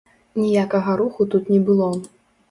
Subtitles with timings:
[0.43, 1.91] Ніякага руху тут не было.